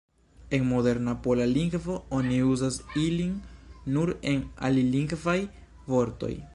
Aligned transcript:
En 0.59 0.63
moderna 0.69 1.13
pola 1.27 1.45
lingvo 1.51 1.99
oni 2.21 2.41
uzas 2.53 2.81
ilin 3.03 3.37
nur 3.97 4.15
en 4.33 4.43
alilingvaj 4.71 5.41
vortoj. 5.95 6.35